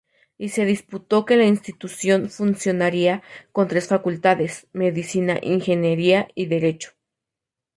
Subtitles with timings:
[0.39, 6.93] Y se dispuso que la institución funcionaría con tres facultades: Medicina, Ingeniería y Derecho.